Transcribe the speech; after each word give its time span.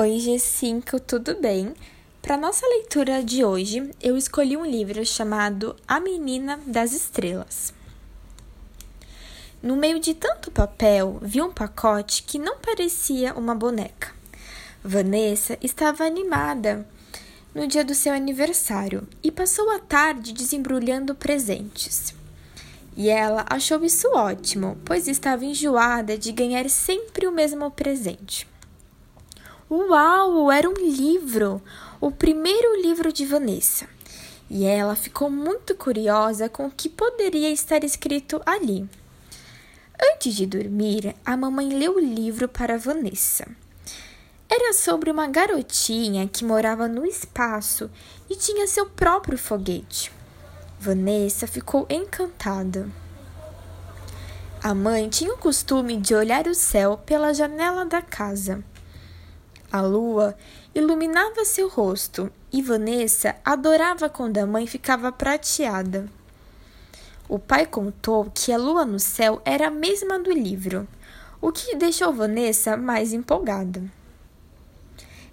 Oi, 0.00 0.16
G5, 0.16 0.98
tudo 1.00 1.34
bem? 1.42 1.74
Para 2.22 2.38
nossa 2.38 2.66
leitura 2.66 3.22
de 3.22 3.44
hoje, 3.44 3.90
eu 4.00 4.16
escolhi 4.16 4.56
um 4.56 4.64
livro 4.64 5.04
chamado 5.04 5.76
A 5.86 6.00
Menina 6.00 6.58
das 6.66 6.94
Estrelas. 6.94 7.74
No 9.62 9.76
meio 9.76 10.00
de 10.00 10.14
tanto 10.14 10.50
papel, 10.50 11.18
vi 11.20 11.42
um 11.42 11.52
pacote 11.52 12.22
que 12.22 12.38
não 12.38 12.56
parecia 12.56 13.34
uma 13.34 13.54
boneca. 13.54 14.14
Vanessa 14.82 15.58
estava 15.60 16.04
animada 16.04 16.88
no 17.54 17.66
dia 17.66 17.84
do 17.84 17.94
seu 17.94 18.14
aniversário 18.14 19.06
e 19.22 19.30
passou 19.30 19.68
a 19.68 19.78
tarde 19.78 20.32
desembrulhando 20.32 21.14
presentes. 21.14 22.14
E 22.96 23.10
ela 23.10 23.44
achou 23.50 23.84
isso 23.84 24.08
ótimo, 24.14 24.78
pois 24.82 25.06
estava 25.06 25.44
enjoada 25.44 26.16
de 26.16 26.32
ganhar 26.32 26.70
sempre 26.70 27.26
o 27.26 27.32
mesmo 27.32 27.70
presente. 27.70 28.48
Uau, 29.72 30.50
era 30.50 30.68
um 30.68 30.74
livro! 30.74 31.62
O 32.00 32.10
primeiro 32.10 32.82
livro 32.82 33.12
de 33.12 33.24
Vanessa. 33.24 33.88
E 34.50 34.64
ela 34.64 34.96
ficou 34.96 35.30
muito 35.30 35.76
curiosa 35.76 36.48
com 36.48 36.66
o 36.66 36.70
que 36.72 36.88
poderia 36.88 37.52
estar 37.52 37.84
escrito 37.84 38.42
ali. 38.44 38.84
Antes 40.12 40.34
de 40.34 40.44
dormir, 40.44 41.14
a 41.24 41.36
mamãe 41.36 41.68
leu 41.68 41.98
o 41.98 42.00
livro 42.00 42.48
para 42.48 42.76
Vanessa. 42.76 43.46
Era 44.48 44.72
sobre 44.72 45.08
uma 45.08 45.28
garotinha 45.28 46.26
que 46.26 46.44
morava 46.44 46.88
no 46.88 47.06
espaço 47.06 47.88
e 48.28 48.34
tinha 48.34 48.66
seu 48.66 48.86
próprio 48.86 49.38
foguete. 49.38 50.10
Vanessa 50.80 51.46
ficou 51.46 51.86
encantada. 51.88 52.90
A 54.60 54.74
mãe 54.74 55.08
tinha 55.08 55.32
o 55.32 55.38
costume 55.38 55.96
de 55.96 56.12
olhar 56.12 56.48
o 56.48 56.56
céu 56.56 56.96
pela 57.06 57.32
janela 57.32 57.84
da 57.86 58.02
casa. 58.02 58.64
A 59.72 59.80
lua 59.80 60.36
iluminava 60.74 61.44
seu 61.44 61.68
rosto 61.68 62.28
e 62.52 62.60
Vanessa 62.60 63.36
adorava 63.44 64.08
quando 64.08 64.38
a 64.38 64.46
mãe 64.46 64.66
ficava 64.66 65.12
prateada. 65.12 66.08
O 67.28 67.38
pai 67.38 67.64
contou 67.66 68.28
que 68.34 68.52
a 68.52 68.58
lua 68.58 68.84
no 68.84 68.98
céu 68.98 69.40
era 69.44 69.68
a 69.68 69.70
mesma 69.70 70.18
do 70.18 70.32
livro, 70.32 70.88
o 71.40 71.52
que 71.52 71.76
deixou 71.76 72.12
Vanessa 72.12 72.76
mais 72.76 73.12
empolgada. 73.12 73.80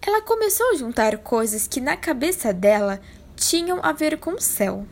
Ela 0.00 0.22
começou 0.22 0.70
a 0.70 0.76
juntar 0.76 1.18
coisas 1.18 1.66
que 1.66 1.80
na 1.80 1.96
cabeça 1.96 2.52
dela 2.52 3.00
tinham 3.34 3.80
a 3.82 3.90
ver 3.90 4.16
com 4.18 4.34
o 4.34 4.40
céu. 4.40 4.86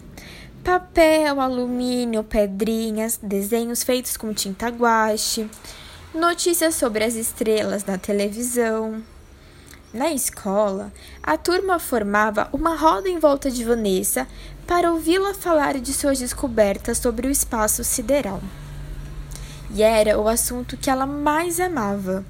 Papel, 0.64 1.40
alumínio, 1.40 2.24
pedrinhas, 2.24 3.20
desenhos 3.22 3.84
feitos 3.84 4.16
com 4.16 4.34
tinta 4.34 4.66
guache, 4.68 5.48
notícias 6.12 6.74
sobre 6.74 7.04
as 7.04 7.14
estrelas 7.14 7.84
na 7.84 7.96
televisão. 7.96 9.00
Na 9.92 10.12
escola, 10.12 10.92
a 11.22 11.38
turma 11.38 11.78
formava 11.78 12.50
uma 12.52 12.76
roda 12.76 13.08
em 13.08 13.18
volta 13.18 13.50
de 13.50 13.64
Vanessa 13.64 14.28
para 14.66 14.92
ouvi-la 14.92 15.32
falar 15.32 15.80
de 15.80 15.94
suas 15.94 16.18
descobertas 16.18 16.98
sobre 16.98 17.26
o 17.26 17.30
espaço 17.30 17.82
sideral. 17.82 18.42
E 19.70 19.82
era 19.82 20.20
o 20.20 20.28
assunto 20.28 20.76
que 20.76 20.90
ela 20.90 21.06
mais 21.06 21.58
amava. 21.58 22.22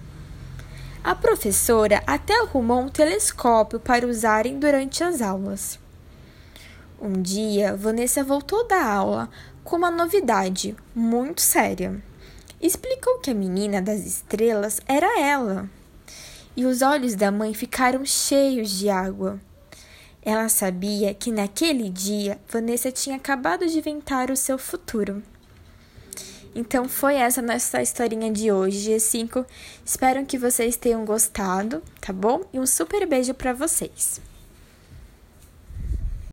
A 1.03 1.17
professora 1.17 2.01
até 2.07 2.41
arrumou 2.41 2.81
um 2.81 2.89
telescópio 2.89 3.81
para 3.81 4.07
usarem 4.07 4.61
durante 4.61 5.03
as 5.03 5.21
aulas. 5.21 5.81
Um 7.03 7.21
dia, 7.21 7.75
Vanessa 7.75 8.23
voltou 8.23 8.69
da 8.69 8.85
aula 8.85 9.29
com 9.65 9.75
uma 9.75 9.91
novidade 9.91 10.77
muito 10.95 11.41
séria. 11.41 12.01
Explicou 12.61 13.19
que 13.19 13.33
a 13.33 13.35
menina 13.35 13.83
das 13.83 14.07
estrelas 14.07 14.81
era 14.87 15.21
ela 15.21 15.69
e 16.59 16.67
os 16.67 16.83
olhos 16.83 17.15
da 17.15 17.31
mãe 17.31 17.55
ficaram 17.55 18.05
cheios 18.05 18.69
de 18.69 18.91
água. 18.91 19.39
Ela 20.21 20.49
sabia 20.49 21.15
que 21.15 21.31
naquele 21.31 21.89
dia 21.89 22.37
Vanessa 22.49 22.91
tinha 22.91 23.15
acabado 23.15 23.65
de 23.65 23.79
inventar 23.79 24.29
o 24.29 24.37
seu 24.37 24.59
futuro. 24.59 25.23
Então 26.57 26.89
foi 26.89 27.15
essa 27.15 27.41
nossa 27.41 27.81
historinha 27.81 28.33
de 28.33 28.51
hoje, 28.51 28.91
G5. 28.91 29.47
Espero 29.85 30.27
que 30.27 30.37
vocês 30.37 30.75
tenham 30.75 31.05
gostado, 31.05 31.81
tá 32.01 32.13
bom? 32.13 32.43
E 32.53 32.59
um 32.59 32.67
super 32.67 33.07
beijo 33.07 33.35
para 33.35 33.53
vocês. 33.53 34.21